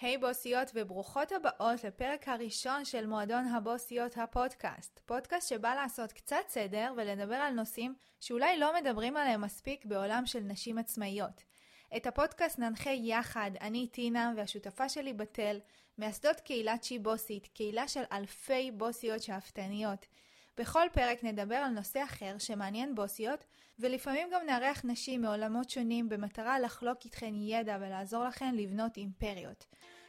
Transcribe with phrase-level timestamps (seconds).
[0.00, 5.00] היי hey, בוסיות וברוכות הבאות לפרק הראשון של מועדון הבוסיות הפודקאסט.
[5.06, 10.40] פודקאסט שבא לעשות קצת סדר ולדבר על נושאים שאולי לא מדברים עליהם מספיק בעולם של
[10.40, 11.42] נשים עצמאיות.
[11.96, 15.60] את הפודקאסט ננחה יחד, אני טינה והשותפה שלי בתל,
[15.98, 20.06] מייסדות קהילת שי בוסית, קהילה של אלפי בוסיות שאפתניות.
[20.58, 23.44] בכל פרק נדבר על נושא אחר שמעניין בוסיות,
[23.78, 29.66] ולפעמים גם נארח נשים מעולמות שונים במטרה לחלוק איתכן ידע ולעזור לכן לבנות אימפריות.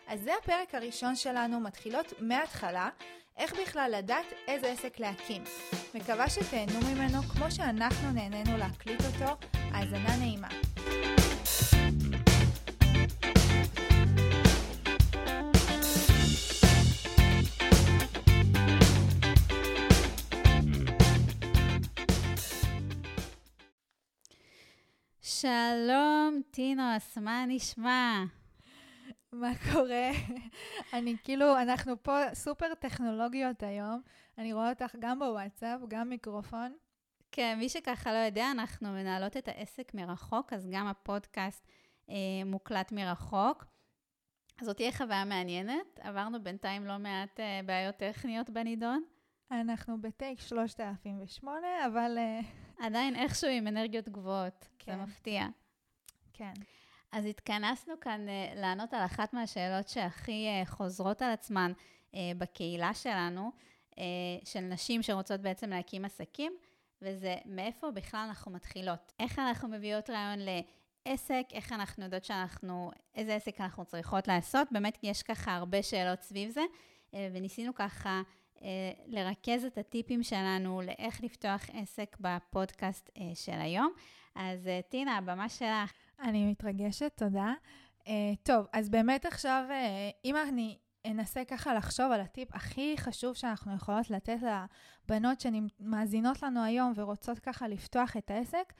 [0.07, 2.89] אז זה הפרק הראשון שלנו, מתחילות מההתחלה,
[3.38, 5.43] איך בכלל לדעת איזה עסק להקים.
[5.96, 10.50] מקווה שתהנו ממנו כמו שאנחנו נהנינו להקליט אותו, האזנה נעימה.
[25.42, 28.24] שלום, טינוס, מה נשמע?
[29.32, 30.11] מה קורה?
[30.93, 34.02] אני כאילו, אנחנו פה סופר טכנולוגיות היום.
[34.38, 36.73] אני רואה אותך גם בוואטסאפ, גם מיקרופון.
[37.31, 41.67] כן, מי שככה לא יודע, אנחנו מנהלות את העסק מרחוק, אז גם הפודקאסט
[42.09, 43.66] אה, מוקלט מרחוק.
[44.61, 46.00] זאת תהיה חוויה מעניינת.
[46.00, 49.03] עברנו בינתיים לא מעט אה, בעיות טכניות בנידון.
[49.52, 52.17] אנחנו בטייק 3008, אבל...
[52.17, 52.39] אה,
[52.80, 54.91] עדיין איכשהו עם אנרגיות גבוהות, כן.
[54.91, 55.47] זה מפתיע.
[56.33, 56.53] כן.
[57.11, 61.72] אז התכנסנו כאן uh, לענות על אחת מהשאלות שהכי uh, חוזרות על עצמן
[62.38, 63.52] בקהילה שלנו,
[64.45, 66.53] של נשים שרוצות בעצם להקים עסקים,
[67.02, 69.13] וזה מאיפה בכלל אנחנו מתחילות.
[69.19, 74.97] איך אנחנו מביאות רעיון לעסק, איך אנחנו יודעות שאנחנו, איזה עסק אנחנו צריכות לעשות, באמת
[75.03, 76.61] יש ככה הרבה שאלות סביב זה,
[77.13, 78.22] וניסינו ככה
[79.07, 83.93] לרכז את הטיפים שלנו לאיך לפתוח עסק בפודקאסט uh, של היום.
[84.35, 85.93] אז uh, טינה, הבמה שלך.
[86.21, 87.53] אני מתרגשת, תודה.
[88.43, 89.63] טוב, אז באמת עכשיו,
[90.25, 94.38] אם אני אנסה ככה לחשוב על הטיפ הכי חשוב שאנחנו יכולות לתת
[95.09, 98.73] לבנות שמאזינות לנו היום ורוצות ככה לפתוח את העסק,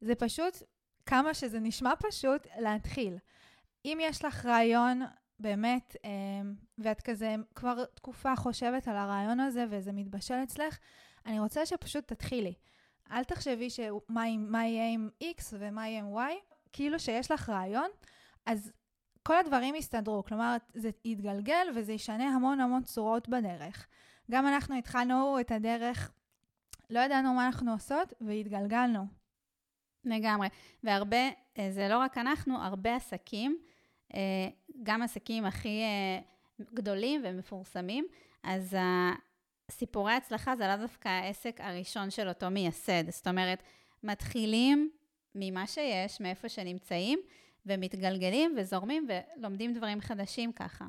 [0.00, 0.62] זה פשוט,
[1.06, 3.16] כמה שזה נשמע פשוט, להתחיל.
[3.84, 5.02] אם יש לך רעיון
[5.38, 6.06] באמת, uh,
[6.78, 10.78] ואת כזה כבר תקופה חושבת על הרעיון הזה וזה מתבשל אצלך,
[11.26, 12.54] אני רוצה שפשוט תתחילי.
[13.10, 17.90] אל תחשבי שמה מה יהיה עם X ומה יהיה עם Y, כאילו שיש לך רעיון,
[18.46, 18.72] אז
[19.22, 20.24] כל הדברים יסתדרו.
[20.24, 23.86] כלומר, זה יתגלגל וזה ישנה המון המון צורות בדרך.
[24.30, 26.10] גם אנחנו התחלנו את הדרך,
[26.90, 29.06] לא ידענו מה אנחנו עושות, והתגלגלנו.
[30.04, 30.48] לגמרי.
[30.84, 31.28] והרבה,
[31.58, 33.58] אה, זה לא רק אנחנו, הרבה עסקים,
[34.82, 36.20] גם עסקים הכי אה,
[36.74, 38.06] גדולים ומפורסמים,
[38.42, 38.76] אז
[39.70, 43.10] סיפורי הצלחה זה לאו דווקא העסק הראשון של אותו מייסד.
[43.10, 43.62] זאת אומרת,
[44.02, 44.90] מתחילים
[45.34, 47.18] ממה שיש, מאיפה שנמצאים,
[47.66, 49.08] ומתגלגלים וזורמים
[49.38, 50.84] ולומדים דברים חדשים ככה.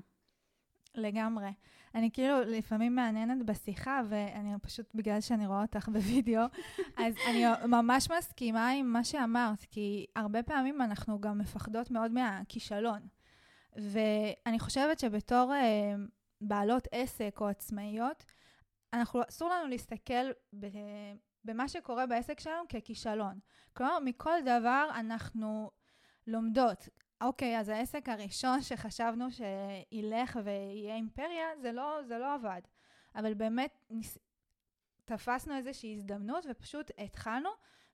[0.96, 1.50] לגמרי.
[1.96, 6.42] אני כאילו לפעמים מעניינת בשיחה, ואני פשוט, בגלל שאני רואה אותך בווידאו,
[7.06, 13.00] אז אני ממש מסכימה עם מה שאמרת, כי הרבה פעמים אנחנו גם מפחדות מאוד מהכישלון.
[13.76, 15.96] ואני חושבת שבתור אה,
[16.42, 18.26] בעלות עסק או עצמאיות,
[18.94, 20.68] אנחנו, אסור לנו להסתכל ב,
[21.46, 23.40] במה שקורה בעסק שלנו ככישלון.
[23.74, 25.72] כלומר, מכל דבר אנחנו
[26.28, 26.90] לומדות.
[27.24, 32.62] אוקיי, אז העסק הראשון שחשבנו שילך ויהיה אימפריה, זה לא, זה לא עבד.
[33.16, 34.18] אבל באמת ניס...
[35.06, 37.50] תפסנו איזושהי הזדמנות ופשוט התחלנו,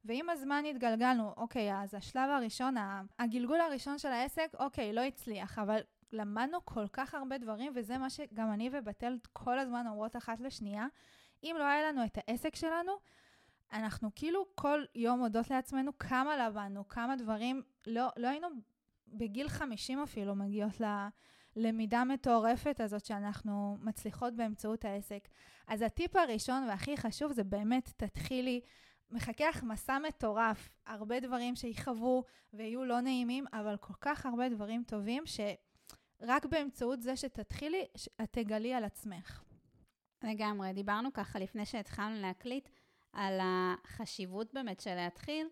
[0.05, 2.75] ועם הזמן התגלגלנו, אוקיי, אז השלב הראשון,
[3.19, 5.79] הגלגול הראשון של העסק, אוקיי, לא הצליח, אבל
[6.11, 10.87] למדנו כל כך הרבה דברים, וזה מה שגם אני ובתל כל הזמן אומרות אחת לשנייה.
[11.43, 12.91] אם לא היה לנו את העסק שלנו,
[13.73, 18.47] אנחנו כאילו כל יום מודות לעצמנו כמה למדנו, כמה דברים, לא, לא היינו
[19.13, 20.81] בגיל 50 אפילו מגיעות
[21.55, 25.27] ללמידה מטורפת הזאת שאנחנו מצליחות באמצעות העסק.
[25.67, 28.61] אז הטיפ הראשון והכי חשוב זה באמת, תתחילי,
[29.11, 34.83] מחכה לך מסע מטורף, הרבה דברים שיכאבו ויהיו לא נעימים, אבל כל כך הרבה דברים
[34.87, 35.39] טובים ש...
[36.21, 37.85] רק באמצעות זה שתתחילי,
[38.23, 39.43] את תגלי על עצמך.
[40.23, 40.73] לגמרי.
[40.73, 42.69] דיברנו ככה לפני שהתחלנו להקליט
[43.13, 45.47] על החשיבות באמת של להתחיל,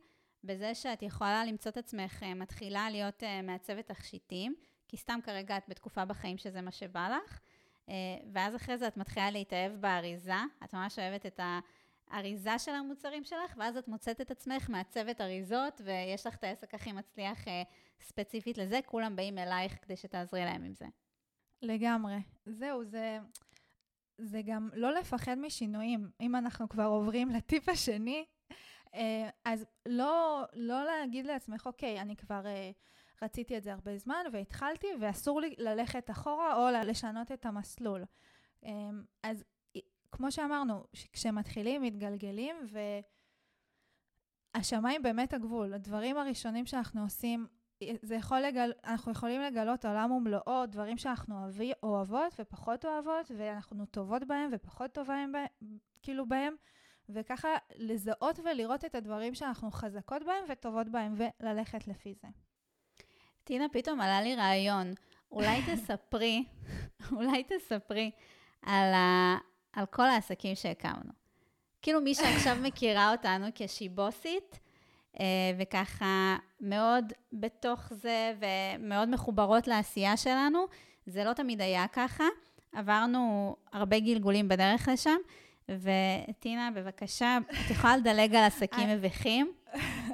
[0.47, 4.55] בזה שאת יכולה למצוא את עצמך אה, מתחילה להיות אה, מעצבת תכשיטים,
[4.87, 7.39] כי סתם כרגע את בתקופה בחיים שזה מה שבא לך,
[7.89, 7.93] אה,
[8.33, 10.33] ואז אחרי זה את מתחילה להתאהב באריזה,
[10.63, 11.59] את ממש אוהבת את ה...
[12.13, 16.73] אריזה של המוצרים שלך, ואז את מוצאת את עצמך מעצבת אריזות, ויש לך את העסק
[16.73, 17.45] הכי מצליח
[18.01, 20.85] ספציפית לזה, כולם באים אלייך כדי שתעזרי להם עם זה.
[21.61, 22.17] לגמרי.
[22.45, 23.19] זהו, זה,
[24.17, 26.09] זה גם לא לפחד משינויים.
[26.21, 28.25] אם אנחנו כבר עוברים לטיפ השני,
[29.45, 32.71] אז לא, לא להגיד לעצמך, אוקיי, אני כבר אה,
[33.21, 38.05] רציתי את זה הרבה זמן והתחלתי, ואסור לי ללכת אחורה או לשנות את המסלול.
[38.63, 39.43] אמ, אז
[40.11, 42.55] כמו שאמרנו, כשמתחילים, מתגלגלים,
[44.55, 45.73] והשמיים באמת הגבול.
[45.73, 47.47] הדברים הראשונים שאנחנו עושים,
[48.01, 48.71] זה יכול לגל...
[48.83, 51.71] אנחנו יכולים לגלות עולם ומלואו, דברים שאנחנו אוהבי...
[51.83, 56.55] אוהבות ופחות אוהבות, ואנחנו טובות בהם ופחות טובים בהם, כאילו בהם,
[57.09, 62.27] וככה לזהות ולראות את הדברים שאנחנו חזקות בהם וטובות בהם, וללכת לפי זה.
[63.43, 64.93] טינה, פתאום עלה לי רעיון.
[65.31, 66.43] אולי תספרי,
[67.15, 68.11] אולי תספרי
[68.61, 69.37] על, ה,
[69.73, 71.11] על כל העסקים שהקמנו.
[71.81, 74.59] כאילו מי שעכשיו מכירה אותנו כשיבוסית,
[75.19, 75.25] אה,
[75.59, 80.65] וככה מאוד בתוך זה ומאוד מחוברות לעשייה שלנו,
[81.05, 82.23] זה לא תמיד היה ככה.
[82.73, 85.17] עברנו הרבה גלגולים בדרך לשם,
[85.71, 89.53] וטינה, בבקשה, את יכולה לדלג על עסקים מביכים?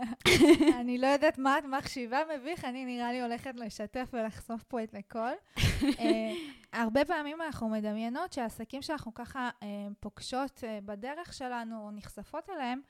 [0.80, 4.96] אני לא יודעת מה את מחשיבה מביך, אני נראה לי הולכת לשתף ולחשוף פה את
[5.00, 5.32] הכל.
[6.00, 6.34] אה,
[6.74, 9.68] הרבה פעמים אנחנו מדמיינות שהעסקים שאנחנו ככה אה,
[10.00, 12.82] פוגשות אה, בדרך שלנו, או נחשפות אליהם,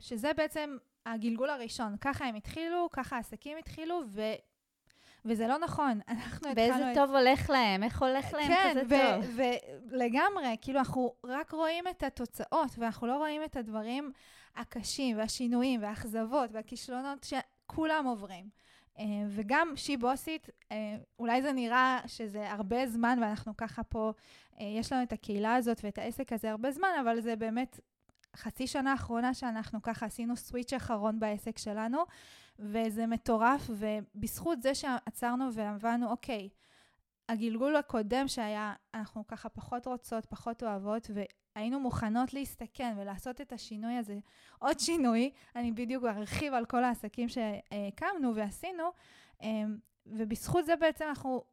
[0.00, 1.96] שזה בעצם הגלגול הראשון.
[2.00, 4.22] ככה הם התחילו, ככה העסקים התחילו, ו...
[5.24, 6.00] וזה לא נכון.
[6.08, 6.54] אנחנו התחלנו...
[6.54, 9.36] באיזה טוב הולך להם, איך הולך להם כן, כזה ו- טוב.
[9.36, 9.50] כן,
[9.90, 14.12] ולגמרי, כאילו, אנחנו רק רואים את התוצאות, ואנחנו לא רואים את הדברים
[14.56, 18.62] הקשים, והשינויים, והאכזבות, והכישלונות שכולם עוברים.
[18.96, 20.72] Uh, וגם שהיא בוסית, uh,
[21.18, 24.12] אולי זה נראה שזה הרבה זמן, ואנחנו ככה פה,
[24.54, 27.80] uh, יש לנו את הקהילה הזאת ואת העסק הזה הרבה זמן, אבל זה באמת
[28.36, 31.98] חצי שנה האחרונה שאנחנו ככה עשינו סוויץ' אחרון בעסק שלנו,
[32.58, 36.48] וזה מטורף, ובזכות זה שעצרנו והבנו, אוקיי,
[37.28, 41.10] הגלגול הקודם שהיה, אנחנו ככה פחות רוצות, פחות אוהבות,
[41.54, 44.18] והיינו מוכנות להסתכן ולעשות את השינוי הזה.
[44.58, 48.84] עוד שינוי, אני בדיוק ארחיב על כל העסקים שהקמנו ועשינו,
[49.42, 51.44] אמ, ובזכות זה בעצם אנחנו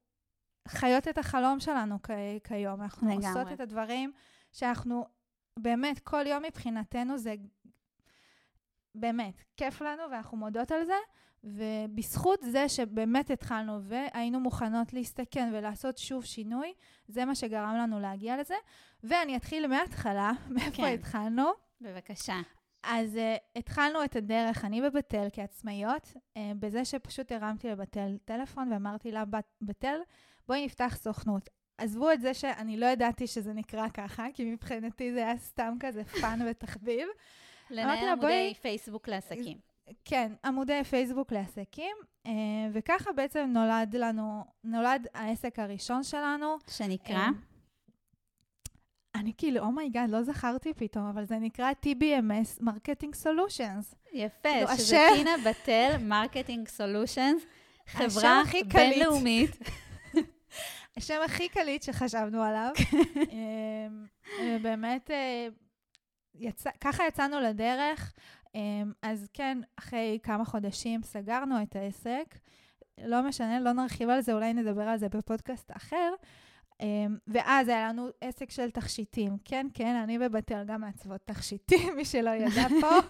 [0.67, 1.97] חיות את החלום שלנו
[2.43, 2.81] כיום.
[2.81, 3.27] אנחנו לגמרי.
[3.27, 4.11] עושות את הדברים
[4.51, 5.05] שאנחנו,
[5.61, 7.35] באמת, כל יום מבחינתנו זה
[8.95, 10.97] באמת, כיף לנו ואנחנו מודות על זה,
[11.43, 16.73] ובזכות זה שבאמת התחלנו והיינו מוכנות להסתכן ולעשות שוב שינוי,
[17.07, 18.55] זה מה שגרם לנו להגיע לזה.
[19.03, 20.93] ואני אתחיל מההתחלה, מאיפה כן.
[20.93, 21.43] התחלנו.
[21.81, 22.41] בבקשה.
[22.83, 29.11] אז uh, התחלנו את הדרך, אני ובתל כעצמאיות, uh, בזה שפשוט הרמתי לבתל טלפון ואמרתי
[29.11, 29.23] לה,
[29.61, 29.97] בתל,
[30.47, 31.49] בואי נפתח סוכנות.
[31.79, 36.03] עזבו את זה שאני לא ידעתי שזה נקרא ככה, כי מבחינתי זה היה סתם כזה
[36.03, 37.07] fun ותחביב.
[37.69, 38.53] לנהל עמודי בואי...
[38.61, 39.57] פייסבוק לעסקים.
[40.05, 41.95] כן, עמודי פייסבוק לעסקים,
[42.25, 42.31] אה,
[42.73, 46.57] וככה בעצם נולד לנו, נולד העסק הראשון שלנו.
[46.69, 47.15] שנקרא?
[47.15, 47.29] אה,
[49.15, 53.95] אני כאילו, oh my god, oh לא זכרתי פתאום, אבל זה נקרא TBMS marketing solutions.
[54.13, 55.15] יפה, כאילו, שזה השם...
[55.15, 57.43] טינה בתל marketing solutions,
[57.87, 58.41] חברה
[58.73, 59.57] בינלאומית.
[60.99, 62.71] השם הכי קליט שחשבנו עליו.
[64.39, 65.09] אה, באמת,
[66.35, 68.13] יצא, ככה יצאנו לדרך.
[68.55, 72.35] אמ, אז כן, אחרי כמה חודשים סגרנו את העסק.
[72.97, 76.13] לא משנה, לא נרחיב על זה, אולי נדבר על זה בפודקאסט אחר.
[76.81, 79.37] אמ, ואז היה לנו עסק של תכשיטים.
[79.45, 82.89] כן, כן, אני בבתל גם מעצבות תכשיטים, מי שלא ידע פה.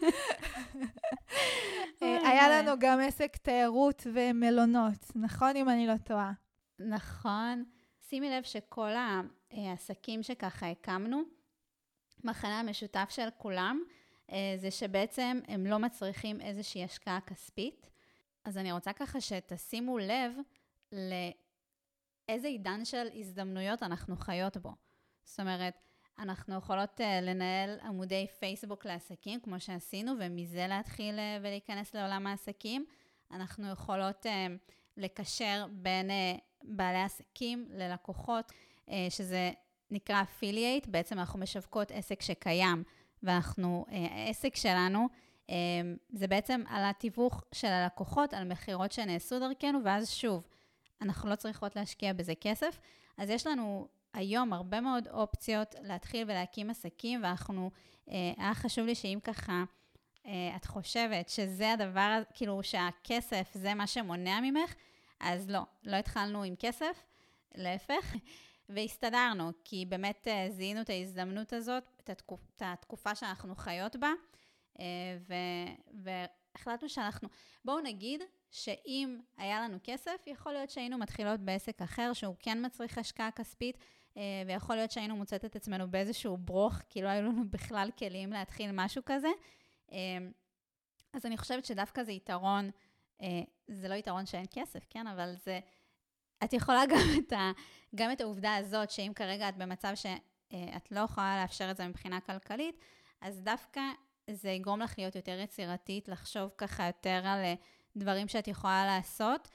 [2.03, 6.31] אה, היה לנו גם עסק תיירות ומלונות, נכון, אם אני לא טועה?
[6.79, 7.63] נכון.
[8.09, 8.91] שימי לב שכל
[9.51, 11.21] העסקים שככה הקמנו,
[12.23, 13.83] המחנה המשותף של כולם
[14.31, 17.89] אה, זה שבעצם הם לא מצריכים איזושהי השקעה כספית.
[18.43, 20.31] אז אני רוצה ככה שתשימו לב
[20.91, 24.71] לאיזה עידן של הזדמנויות אנחנו חיות בו.
[25.23, 25.73] זאת אומרת,
[26.19, 32.85] אנחנו יכולות uh, לנהל עמודי פייסבוק לעסקים, כמו שעשינו, ומזה להתחיל uh, ולהיכנס לעולם העסקים.
[33.31, 34.25] אנחנו יכולות
[34.97, 36.09] לקשר בין
[36.69, 38.51] בעלי עסקים ללקוחות,
[38.87, 39.51] uh, שזה
[39.91, 42.83] נקרא אפילייט, בעצם אנחנו משווקות עסק שקיים,
[43.23, 45.07] ואנחנו, אה, העסק שלנו,
[45.49, 45.55] אה,
[46.09, 50.43] זה בעצם על התיווך של הלקוחות, על מכירות שנעשו דרכנו, ואז שוב,
[51.01, 52.79] אנחנו לא צריכות להשקיע בזה כסף.
[53.17, 57.71] אז יש לנו היום הרבה מאוד אופציות להתחיל ולהקים עסקים, ואנחנו,
[58.09, 59.63] אה, היה חשוב לי שאם ככה,
[60.55, 64.73] את חושבת שזה הדבר, כאילו שהכסף זה מה שמונע ממך,
[65.19, 67.03] אז לא, לא התחלנו עם כסף,
[67.55, 68.15] להפך.
[68.69, 74.11] והסתדרנו, כי באמת אה, זיהינו את ההזדמנות הזאת, את, התקופ, את התקופה שאנחנו חיות בה,
[74.79, 74.85] אה,
[75.27, 75.33] ו,
[76.03, 77.29] והחלטנו שאנחנו,
[77.65, 78.21] בואו נגיד
[78.51, 83.77] שאם היה לנו כסף, יכול להיות שהיינו מתחילות בעסק אחר, שהוא כן מצריך השקעה כספית,
[84.17, 88.33] אה, ויכול להיות שהיינו מוצאת את עצמנו באיזשהו ברוך, כי לא היו לנו בכלל כלים
[88.33, 89.29] להתחיל משהו כזה.
[91.13, 92.69] אז אני חושבת שדווקא זה יתרון
[93.67, 95.07] זה לא יתרון שאין כסף, כן?
[95.07, 95.59] אבל זה...
[96.43, 97.51] את יכולה גם את, ה,
[97.95, 102.21] גם את העובדה הזאת, שאם כרגע את במצב שאת לא יכולה לאפשר את זה מבחינה
[102.21, 102.75] כלכלית,
[103.21, 103.81] אז דווקא
[104.29, 107.41] זה יגרום לך להיות יותר יצירתית, לחשוב ככה יותר על
[107.95, 109.49] דברים שאת יכולה לעשות.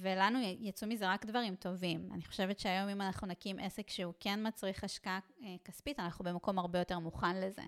[0.00, 2.08] ולנו יצאו מזה רק דברים טובים.
[2.12, 5.18] אני חושבת שהיום אם אנחנו נקים עסק שהוא כן מצריך השקעה
[5.64, 7.62] כספית, אנחנו במקום הרבה יותר מוכן לזה.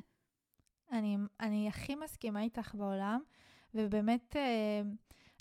[0.92, 3.20] אני, אני הכי מסכימה איתך בעולם,
[3.75, 4.83] ובאמת אה,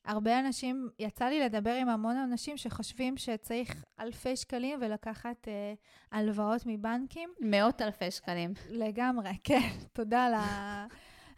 [0.06, 5.74] הרבה אנשים, יצא לי לדבר עם המון אנשים שחושבים שצריך אלפי שקלים ולקחת אה,
[6.12, 7.30] הלוואות מבנקים.
[7.40, 8.54] מאות אלפי שקלים.
[8.70, 10.86] לגמרי, כן, תודה על, ה,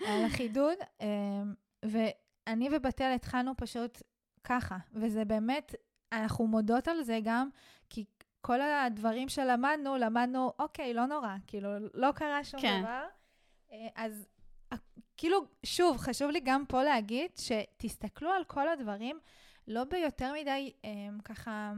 [0.08, 0.78] על החידוד.
[1.02, 1.08] אה,
[1.86, 4.02] ואני ובתל התחלנו פשוט
[4.44, 5.75] ככה, וזה באמת,
[6.12, 7.50] אנחנו מודות על זה גם,
[7.90, 8.06] כי
[8.42, 12.82] כל הדברים שלמדנו, למדנו, אוקיי, לא נורא, כאילו, לא קרה שום כן.
[12.82, 13.04] דבר.
[13.72, 14.28] אה, אז
[15.17, 19.19] כאילו, שוב, חשוב לי גם פה להגיד שתסתכלו על כל הדברים,
[19.67, 20.91] לא ביותר מדי אה,
[21.24, 21.74] ככה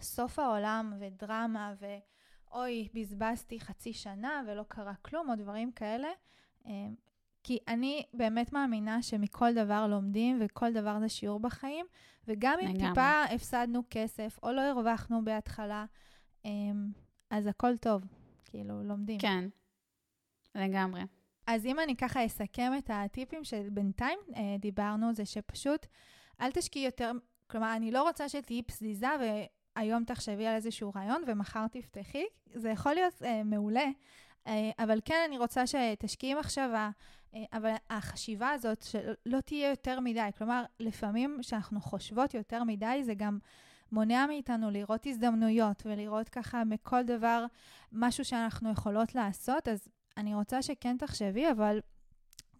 [0.00, 6.08] סוף העולם ודרמה ואוי, בזבזתי חצי שנה ולא קרה כלום, או דברים כאלה.
[6.66, 6.88] אה,
[7.42, 11.86] כי אני באמת מאמינה שמכל דבר לומדים, וכל דבר זה שיעור בחיים,
[12.28, 15.84] וגם אם טיפה הפסדנו כסף, או לא הרווחנו בהתחלה,
[16.46, 16.50] אה,
[17.30, 18.02] אז הכל טוב,
[18.44, 19.18] כאילו, לומדים.
[19.18, 19.44] כן,
[20.54, 21.02] לגמרי.
[21.46, 25.86] אז אם אני ככה אסכם את הטיפים שבינתיים אה, דיברנו, זה שפשוט
[26.40, 27.12] אל תשקיעי יותר,
[27.46, 29.08] כלומר, אני לא רוצה שתהיי פזיזה
[29.76, 32.24] והיום תחשבי על איזשהו רעיון ומחר תפתחי,
[32.54, 33.86] זה יכול להיות אה, מעולה,
[34.46, 36.90] אה, אבל כן, אני רוצה שתשקיעי מחשבה,
[37.34, 43.14] אה, אבל החשיבה הזאת שלא תהיה יותר מדי, כלומר, לפעמים כשאנחנו חושבות יותר מדי, זה
[43.14, 43.38] גם...
[43.92, 47.46] מונע מאיתנו לראות הזדמנויות ולראות ככה מכל דבר
[47.92, 51.80] משהו שאנחנו יכולות לעשות, אז אני רוצה שכן תחשבי, אבל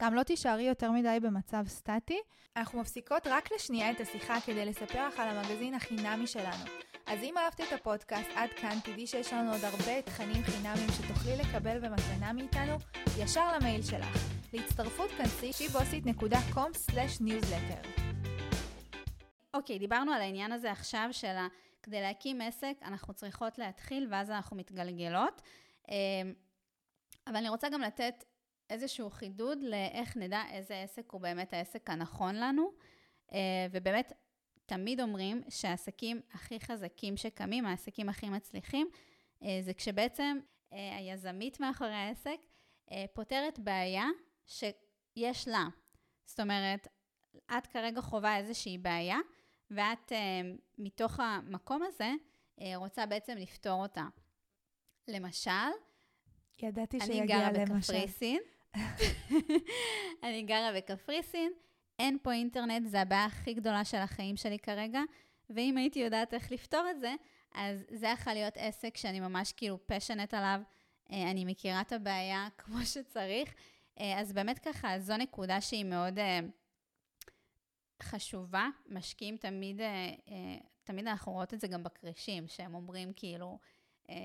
[0.02, 2.18] גם לא תישארי יותר מדי במצב סטטי.
[2.56, 6.64] אנחנו מפסיקות רק לשנייה את השיחה כדי לספר לך על המגזין החינמי שלנו.
[7.06, 11.36] אז אם אהבת את הפודקאסט עד כאן, תדעי שיש לנו עוד הרבה תכנים חינמיים שתוכלי
[11.36, 12.76] לקבל במתנה מאיתנו
[13.18, 14.16] ישר למייל שלך.
[14.52, 17.88] להצטרפות כנסי שיבוסית.com/newsletter.
[19.54, 21.36] אוקיי, okay, דיברנו על העניין הזה עכשיו של
[21.82, 25.42] כדי להקים עסק אנחנו צריכות להתחיל ואז אנחנו מתגלגלות.
[27.26, 28.24] אבל אני רוצה גם לתת
[28.70, 32.72] איזשהו חידוד לאיך נדע איזה עסק הוא באמת העסק הנכון לנו.
[33.32, 34.12] אה, ובאמת,
[34.66, 38.88] תמיד אומרים שהעסקים הכי חזקים שקמים, העסקים הכי מצליחים,
[39.42, 40.38] אה, זה כשבעצם
[40.72, 42.36] אה, היזמית מאחורי העסק
[43.14, 44.06] פותרת בעיה
[44.46, 45.64] שיש לה.
[46.24, 46.88] זאת אומרת,
[47.58, 49.18] את כרגע חווה איזושהי בעיה,
[49.70, 50.12] ואת
[50.78, 52.10] מתוך המקום הזה
[52.76, 54.04] רוצה בעצם לפתור אותה.
[55.08, 55.70] למשל,
[56.62, 57.56] ידעתי שיגיע למשל.
[57.58, 58.40] אני גרה בקפריסין.
[60.24, 61.52] אני גרה בקפריסין,
[61.98, 65.00] אין פה אינטרנט, זה הבעיה הכי גדולה של החיים שלי כרגע,
[65.50, 67.14] ואם הייתי יודעת איך לפתור את זה,
[67.54, 70.60] אז זה יכול להיות עסק שאני ממש כאילו פשנט עליו,
[71.12, 73.54] אה, אני מכירה את הבעיה כמו שצריך,
[74.00, 76.40] אה, אז באמת ככה, זו נקודה שהיא מאוד אה,
[78.02, 78.68] חשובה.
[78.88, 79.80] משקיעים תמיד,
[80.84, 83.58] תמיד אנחנו רואות את זה גם בכרישים, שהם אומרים כאילו,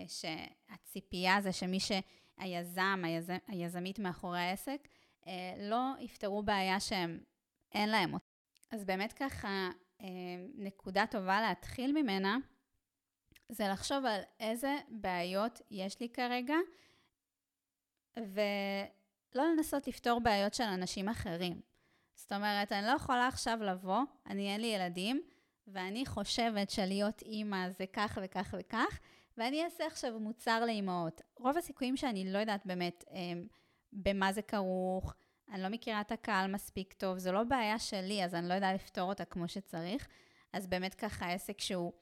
[0.07, 3.31] שהציפייה זה שמי שהיזם, היז...
[3.47, 4.87] היזמית מאחורי העסק,
[5.27, 7.19] אה, לא יפתרו בעיה שהם,
[7.71, 8.25] אין להם אותה.
[8.71, 9.69] אז באמת ככה,
[10.01, 10.07] אה,
[10.55, 12.37] נקודה טובה להתחיל ממנה,
[13.49, 16.55] זה לחשוב על איזה בעיות יש לי כרגע,
[18.17, 21.61] ולא לנסות לפתור בעיות של אנשים אחרים.
[22.15, 25.21] זאת אומרת, אני לא יכולה עכשיו לבוא, אני אין לי ילדים,
[25.67, 28.99] ואני חושבת שלהיות אימא זה כך וכך וכך,
[29.39, 31.21] ואני אעשה עכשיו מוצר לאימהות.
[31.35, 33.41] רוב הסיכויים שאני לא יודעת באמת אה,
[33.93, 35.13] במה זה כרוך,
[35.51, 38.75] אני לא מכירה את הקהל מספיק טוב, זו לא בעיה שלי, אז אני לא יודעת
[38.75, 40.07] לפתור אותה כמו שצריך.
[40.53, 41.93] אז באמת ככה עסק שהוא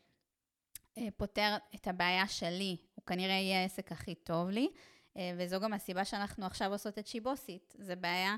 [0.97, 4.69] אה, פותר את הבעיה שלי, הוא כנראה יהיה העסק הכי טוב לי,
[5.17, 7.75] אה, וזו גם הסיבה שאנחנו עכשיו עושות את שיבוסית.
[7.79, 8.35] זו בעיה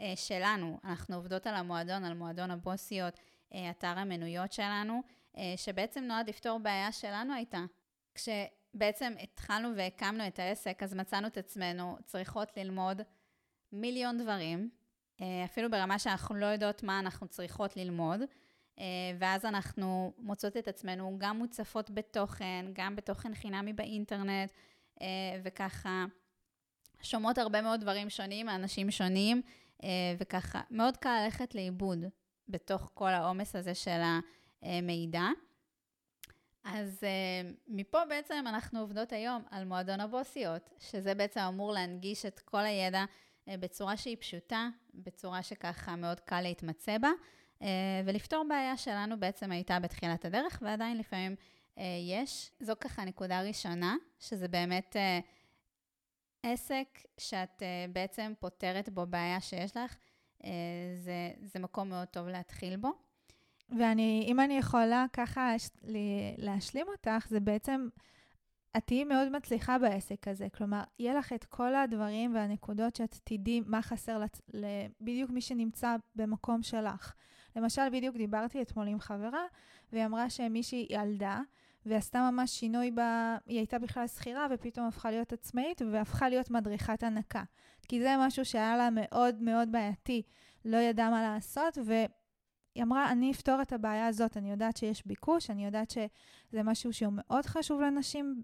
[0.00, 3.20] אה, שלנו, אנחנו עובדות על המועדון, על מועדון הבוסיות,
[3.54, 5.02] אה, אתר המנויות שלנו,
[5.36, 7.64] אה, שבעצם נועד לפתור בעיה שלנו הייתה.
[8.14, 13.02] כשבעצם התחלנו והקמנו את העסק, אז מצאנו את עצמנו צריכות ללמוד
[13.72, 14.70] מיליון דברים,
[15.20, 18.20] אה, אפילו ברמה שאנחנו לא יודעות מה אנחנו צריכות ללמוד,
[18.78, 18.84] אה,
[19.18, 24.50] ואז אנחנו מוצאות את עצמנו גם מוצפות בתוכן, גם בתוכן חינמי באינטרנט,
[25.02, 25.06] אה,
[25.44, 26.04] וככה
[27.02, 29.42] שומעות הרבה מאוד דברים שונים מאנשים שונים,
[30.18, 31.98] וככה מאוד קל ללכת לאיבוד
[32.48, 34.00] בתוך כל העומס הזה של
[34.62, 35.22] המידע.
[36.64, 42.40] אז uh, מפה בעצם אנחנו עובדות היום על מועדון הבוסיות, שזה בעצם אמור להנגיש את
[42.40, 47.10] כל הידע uh, בצורה שהיא פשוטה, בצורה שככה מאוד קל להתמצא בה,
[47.58, 47.64] uh,
[48.06, 51.36] ולפתור בעיה שלנו בעצם הייתה בתחילת הדרך, ועדיין לפעמים
[52.08, 52.50] יש.
[52.60, 54.96] זו ככה נקודה ראשונה, שזה באמת
[56.42, 57.62] עסק שאת
[57.92, 59.96] בעצם פותרת בו בעיה שיש לך.
[60.98, 63.09] זה, זה מקום מאוד טוב להתחיל בו.
[63.78, 65.52] ואני, אם אני יכולה ככה
[66.38, 67.88] להשלים אותך, זה בעצם,
[68.76, 70.46] את תהיי מאוד מצליחה בעסק הזה.
[70.56, 74.40] כלומר, יהיה לך את כל הדברים והנקודות שאת תדעי מה חסר לת,
[75.00, 77.14] בדיוק מי שנמצא במקום שלך.
[77.56, 79.44] למשל, בדיוק דיברתי אתמול עם חברה,
[79.92, 81.40] והיא אמרה שמישהי ילדה,
[81.86, 83.00] ועשתה ממש שינוי ב...
[83.46, 87.42] היא הייתה בכלל שכירה, ופתאום הפכה להיות עצמאית, והפכה להיות מדריכת הנקה.
[87.88, 90.22] כי זה משהו שהיה לה מאוד מאוד בעייתי,
[90.64, 91.92] לא ידעה מה לעשות, ו...
[92.74, 96.92] היא אמרה, אני אפתור את הבעיה הזאת, אני יודעת שיש ביקוש, אני יודעת שזה משהו
[96.92, 98.42] שהוא מאוד חשוב לנשים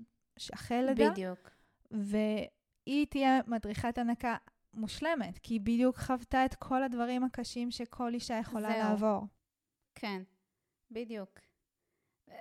[0.55, 1.11] אחרי לידה.
[1.11, 1.51] בדיוק.
[1.91, 4.37] והיא תהיה מדריכת הנקה
[4.75, 8.79] מושלמת, כי היא בדיוק חוותה את כל הדברים הקשים שכל אישה יכולה זהו.
[8.79, 9.27] לעבור.
[9.95, 10.23] כן,
[10.91, 11.41] בדיוק.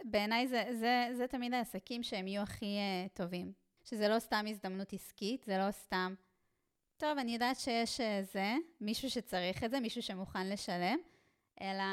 [0.04, 3.54] בעיניי זה, זה, זה תמיד העסקים שהם יהיו הכי uh, טובים.
[3.84, 6.14] שזה לא סתם הזדמנות עסקית, זה לא סתם,
[6.98, 10.98] טוב, אני יודעת שיש uh, זה, מישהו שצריך את זה, מישהו שמוכן לשלם,
[11.62, 11.84] אלא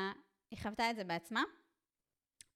[0.51, 1.43] היא חוותה את זה בעצמה,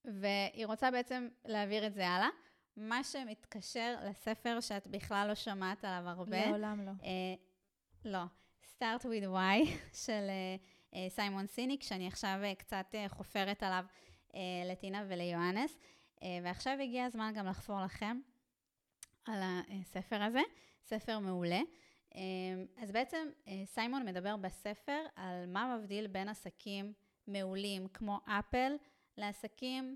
[0.05, 2.29] והיא רוצה בעצם להעביר את זה הלאה.
[2.77, 6.45] מה שמתקשר לספר שאת בכלל לא שמעת עליו הרבה.
[6.45, 6.91] לעולם לא.
[7.03, 7.35] אה,
[8.05, 8.23] לא.
[8.63, 9.69] Start with Why
[10.05, 10.27] של
[10.93, 13.85] אה, סיימון אה, סיניק, שאני עכשיו אה, קצת אה, חופרת עליו
[14.35, 15.77] אה, לטינה וליואנס,
[16.23, 18.19] אה, ועכשיו הגיע הזמן גם לחפור לכם
[19.25, 20.41] על הספר הזה,
[20.83, 21.59] ספר מעולה.
[22.15, 26.93] אמ, אז בעצם אה, סיימון מדבר בספר על מה מבדיל בין עסקים
[27.27, 28.73] מעולים כמו אפל
[29.17, 29.95] לעסקים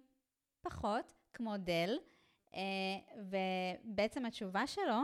[0.61, 1.97] פחות, כמו דל,
[2.53, 2.59] אה,
[3.17, 5.01] ובעצם התשובה שלו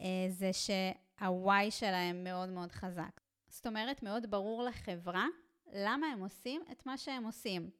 [0.00, 3.20] אה, זה שה-Y שלהם מאוד מאוד חזק.
[3.48, 5.26] זאת אומרת, מאוד ברור לחברה
[5.72, 7.70] למה הם עושים את מה שהם עושים.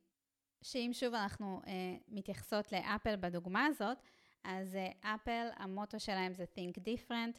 [0.62, 1.60] שאם שוב אנחנו
[2.08, 3.98] מתייחסות לאפל בדוגמה הזאת,
[4.44, 7.38] אז אפל, המוטו שלהם זה Think Different,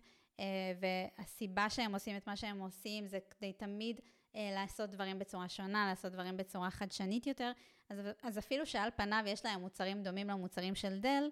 [0.80, 4.00] והסיבה שהם עושים את מה שהם עושים זה כדי תמיד
[4.36, 7.52] אה, לעשות דברים בצורה שונה, לעשות דברים בצורה חדשנית יותר.
[7.90, 11.30] אז, אז אפילו שעל פניו יש להם מוצרים דומים למוצרים של דל,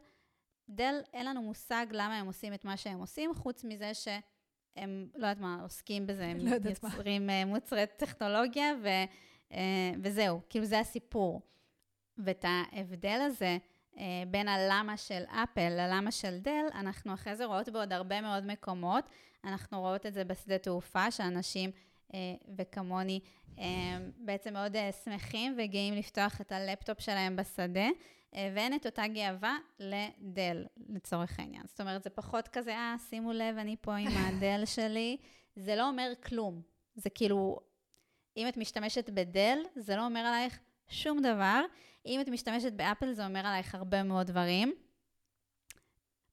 [0.69, 5.27] דל, אין לנו מושג למה הם עושים את מה שהם עושים, חוץ מזה שהם, לא
[5.27, 7.33] יודעת מה, עוסקים בזה, הם לא יוצרים מה.
[7.33, 8.87] אה, מוצרי טכנולוגיה, ו,
[10.03, 11.41] וזהו, כאילו זה הסיפור.
[12.17, 13.57] ואת ההבדל הזה, אה,
[14.27, 19.09] בין הלמה של אפל ללמה של דל, אנחנו אחרי זה רואות בעוד הרבה מאוד מקומות.
[19.43, 21.71] אנחנו רואות את זה בשדה תעופה, שאנשים
[22.13, 22.19] אה,
[22.57, 23.19] וכמוני
[23.59, 27.87] אה, בעצם מאוד שמחים וגאים לפתוח את הלפטופ שלהם בשדה,
[28.53, 31.63] ואין את אותה גאווה לדל, לצורך העניין.
[31.67, 35.17] זאת אומרת, זה פחות כזה, אה, שימו לב, אני פה עם הדל שלי.
[35.55, 36.61] זה לא אומר כלום.
[36.95, 37.59] זה כאילו,
[38.37, 41.61] אם את משתמשת בדל, זה לא אומר עלייך שום דבר.
[42.05, 44.73] אם את משתמשת באפל, זה אומר עלייך הרבה מאוד דברים.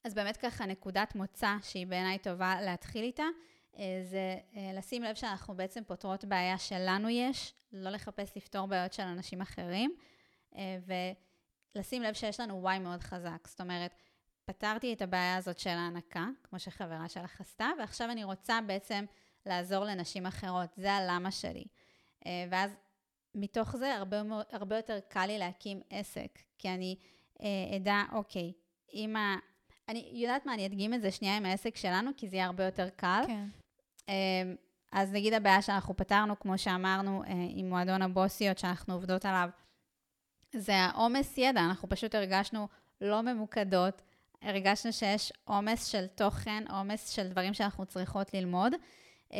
[0.05, 3.25] אז באמת ככה נקודת מוצא שהיא בעיניי טובה להתחיל איתה,
[3.79, 8.93] אה, זה אה, לשים לב שאנחנו בעצם פותרות בעיה שלנו יש, לא לחפש לפתור בעיות
[8.93, 9.95] של אנשים אחרים,
[10.57, 10.79] אה,
[11.77, 13.49] ולשים לב שיש לנו וואי מאוד חזק.
[13.49, 13.95] זאת אומרת,
[14.45, 19.05] פתרתי את הבעיה הזאת של ההנקה, כמו שחברה שלך עשתה, ועכשיו אני רוצה בעצם
[19.47, 21.65] לעזור לנשים אחרות, זה הלמה שלי.
[22.51, 22.77] ואז
[23.35, 26.97] מתוך זה הרבה, הרבה יותר קל לי להקים עסק, כי אני
[27.43, 28.53] אה, אדע, אוקיי,
[28.95, 29.37] אם ה...
[29.89, 32.65] אני יודעת מה, אני אדגים את זה שנייה עם העסק שלנו, כי זה יהיה הרבה
[32.65, 33.23] יותר קל.
[33.27, 33.47] כן.
[34.09, 34.53] אה,
[34.93, 39.49] אז נגיד הבעיה שאנחנו פתרנו, כמו שאמרנו, אה, עם מועדון הבוסיות שאנחנו עובדות עליו,
[40.57, 42.69] זה העומס ידע, אנחנו פשוט הרגשנו
[43.01, 44.03] לא ממוקדות,
[44.43, 48.73] הרגשנו שיש עומס של תוכן, עומס של דברים שאנחנו צריכות ללמוד,
[49.33, 49.39] אה,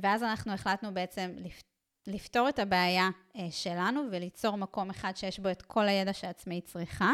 [0.00, 1.71] ואז אנחנו החלטנו בעצם לפתור.
[2.06, 7.12] לפתור את הבעיה אה, שלנו וליצור מקום אחד שיש בו את כל הידע שעצמאית צריכה.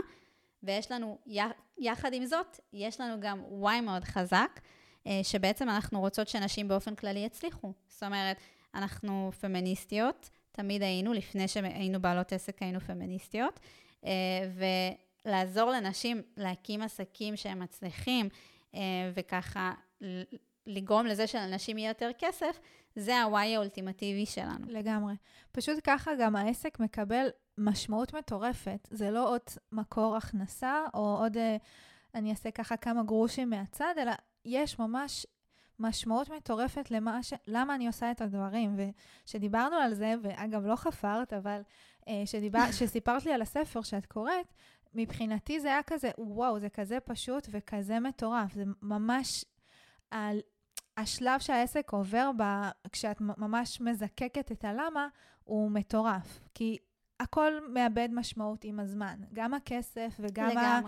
[0.62, 1.18] ויש לנו,
[1.78, 4.60] יחד עם זאת, יש לנו גם וואי מאוד חזק,
[5.06, 7.72] אה, שבעצם אנחנו רוצות שנשים באופן כללי יצליחו.
[7.88, 8.36] זאת אומרת,
[8.74, 13.60] אנחנו פמיניסטיות, תמיד היינו, לפני שהיינו בעלות עסק היינו פמיניסטיות,
[14.04, 14.10] אה,
[15.24, 18.28] ולעזור לנשים להקים עסקים שהם מצליחים,
[19.14, 19.72] וככה
[20.66, 22.58] לגרום לזה שלאנשים יהיה יותר כסף,
[22.98, 24.66] זה הוואי האולטימטיבי שלנו.
[24.68, 25.14] לגמרי.
[25.52, 28.88] פשוט ככה גם העסק מקבל משמעות מטורפת.
[28.90, 29.40] זה לא עוד
[29.72, 31.56] מקור הכנסה, או עוד אה,
[32.14, 34.12] אני אעשה ככה כמה גרושים מהצד, אלא
[34.44, 35.26] יש ממש
[35.78, 37.32] משמעות מטורפת למה ש...
[37.46, 38.76] למה אני עושה את הדברים.
[38.76, 41.60] וכשדיברנו על זה, ואגב, לא חפרת, אבל
[42.08, 42.64] אה, שדיבר...
[42.78, 44.54] שסיפרת לי על הספר שאת קוראת,
[44.94, 48.52] מבחינתי זה היה כזה, וואו, זה כזה פשוט וכזה מטורף.
[48.52, 49.44] זה ממש
[50.10, 50.40] על
[50.98, 55.08] השלב שהעסק עובר בה, כשאת ממש מזקקת את הלמה,
[55.44, 56.40] הוא מטורף.
[56.54, 56.78] כי
[57.20, 59.20] הכל מאבד משמעות עם הזמן.
[59.32, 60.80] גם הכסף וגם ה,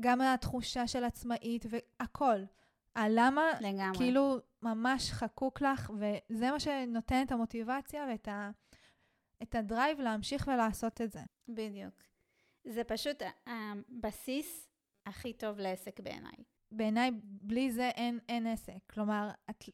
[0.00, 2.38] גם התחושה של עצמאית והכל.
[2.96, 3.98] הלמה, לגמרי.
[3.98, 8.50] כאילו, ממש חקוק לך, וזה מה שנותן את המוטיבציה ואת ה,
[9.42, 11.20] את הדרייב להמשיך ולעשות את זה.
[11.48, 11.94] בדיוק.
[12.64, 14.68] זה פשוט הבסיס
[15.06, 16.44] הכי טוב לעסק בעיניי.
[16.72, 18.78] בעיניי, בלי זה אין, אין עסק.
[18.90, 19.64] כלומר, את,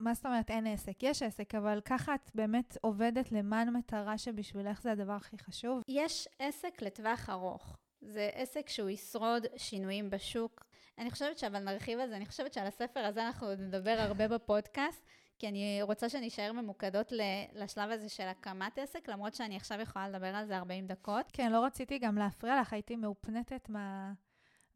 [0.00, 1.02] מה זאת אומרת אין עסק?
[1.02, 5.82] יש עסק, אבל ככה את באמת עובדת למען מטרה שבשבילך זה הדבר הכי חשוב?
[5.88, 7.76] יש עסק לטווח ארוך.
[8.00, 10.64] זה עסק שהוא ישרוד שינויים בשוק.
[10.98, 15.06] אני חושבת שאבל נרחיב על זה, אני חושבת שעל הספר הזה אנחנו נדבר הרבה בפודקאסט,
[15.38, 17.12] כי אני רוצה שנישאר ממוקדות
[17.54, 21.26] לשלב הזה של הקמת עסק, למרות שאני עכשיו יכולה לדבר על זה 40 דקות.
[21.32, 24.12] כן, לא רציתי גם להפריע לך, הייתי מאופנטת מה...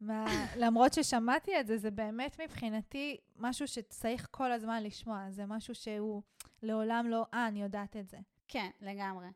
[0.01, 0.25] מה...
[0.57, 5.25] למרות ששמעתי את זה, זה באמת מבחינתי משהו שצריך כל הזמן לשמוע.
[5.29, 6.21] זה משהו שהוא
[6.63, 8.17] לעולם לא, אה, אני יודעת את זה.
[8.47, 9.27] כן, לגמרי.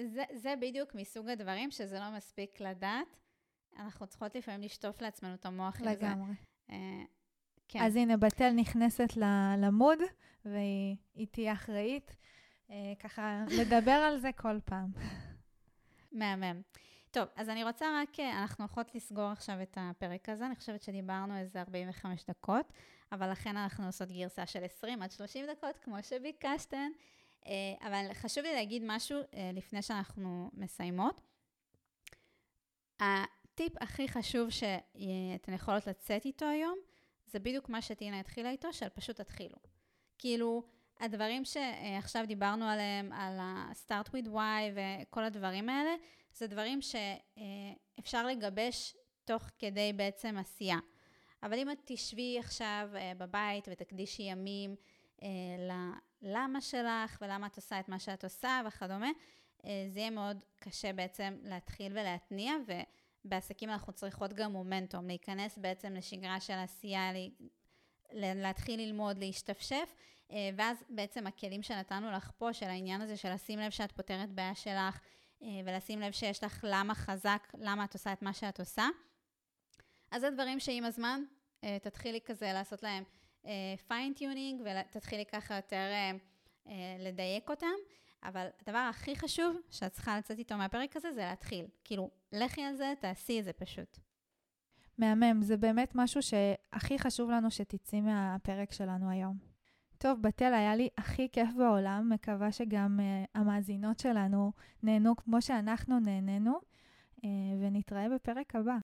[0.00, 3.16] זה, זה בדיוק מסוג הדברים שזה לא מספיק לדעת.
[3.78, 5.94] אנחנו צריכות לפעמים לשטוף לעצמנו את המוח לגמרי.
[5.94, 6.06] לזה.
[6.06, 6.34] לגמרי.
[6.70, 7.04] אה,
[7.68, 7.78] כן.
[7.82, 9.08] אז הנה, בתל נכנסת
[9.58, 9.98] למוד,
[10.44, 12.16] והיא תהיה אחראית.
[12.70, 14.90] אה, ככה, לדבר על זה כל פעם.
[16.12, 16.62] מהמם.
[17.16, 20.82] טוב, אז אני רוצה רק, אה, אנחנו הולכות לסגור עכשיו את הפרק הזה, אני חושבת
[20.82, 22.72] שדיברנו איזה 45 דקות,
[23.12, 26.90] אבל לכן אנחנו עושות גרסה של 20 עד 30 דקות, כמו שביקשתן.
[27.46, 31.20] אה, אבל חשוב לי להגיד משהו אה, לפני שאנחנו מסיימות.
[33.00, 36.78] הטיפ הכי חשוב שאתן יכולות לצאת איתו היום,
[37.26, 39.56] זה בדיוק מה שטינה התחילה איתו, של פשוט תתחילו.
[40.18, 40.62] כאילו,
[41.00, 45.94] הדברים שעכשיו דיברנו עליהם, על ה-start with why וכל הדברים האלה,
[46.36, 50.78] זה דברים שאפשר לגבש תוך כדי בעצם עשייה.
[51.42, 54.76] אבל אם את תשבי עכשיו אה, בבית ותקדישי ימים
[55.22, 55.28] אה,
[56.22, 59.10] ללמה שלך ולמה את עושה את מה שאת עושה וכדומה,
[59.64, 62.52] אה, זה יהיה מאוד קשה בעצם להתחיל ולהתניע,
[63.24, 67.10] ובעסקים אנחנו צריכות גם מומנטום, להיכנס בעצם לשגרה של עשייה,
[68.12, 69.94] להתחיל ללמוד, להשתפשף,
[70.30, 74.54] ואז בעצם הכלים שנתנו לך פה, של העניין הזה של לשים לב שאת פותרת בעיה
[74.54, 75.00] שלך,
[75.42, 78.86] ולשים לב שיש לך למה חזק, למה את עושה את מה שאת עושה.
[80.10, 81.22] אז זה דברים שעם הזמן
[81.64, 83.04] אה, תתחילי כזה לעשות להם
[83.88, 85.90] fine tuning אה, ותתחילי ככה יותר
[86.98, 87.76] לדייק אותם.
[88.22, 91.66] אבל הדבר הכי חשוב שאת צריכה לצאת איתו מהפרק הזה זה להתחיל.
[91.84, 93.98] כאילו, לכי על זה, תעשי את זה פשוט.
[94.98, 99.55] מהמם, זה באמת משהו שהכי חשוב לנו שתצאי מהפרק שלנו היום.
[99.98, 106.00] טוב, בתל, היה לי הכי כיף בעולם, מקווה שגם uh, המאזינות שלנו נהנו כמו שאנחנו
[106.00, 106.58] נהנינו,
[107.16, 107.22] uh,
[107.60, 108.76] ונתראה בפרק הבא.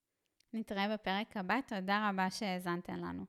[0.53, 3.25] נתראה בפרק הבא, תודה רבה שהאזנתם לנו.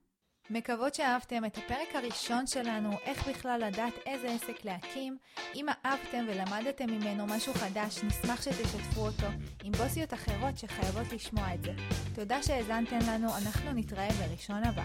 [0.49, 5.17] מקוות שאהבתם את הפרק הראשון שלנו, איך בכלל לדעת איזה עסק להקים.
[5.55, 9.27] אם אהבתם ולמדתם ממנו משהו חדש, נשמח שתשתפו אותו
[9.63, 11.71] עם בוסיות אחרות שחייבות לשמוע את זה.
[12.15, 14.83] תודה שהאזנתם לנו, אנחנו נתראה בראשון הבא.